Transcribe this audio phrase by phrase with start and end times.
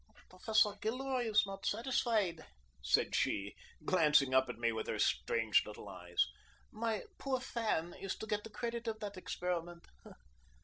[0.31, 2.43] "Professor Gilroy is not satisfied,"
[2.81, 3.53] said she,
[3.85, 6.25] glancing up at me with her strange little eyes.
[6.71, 9.85] "My poor fan is to get the credit of that experiment.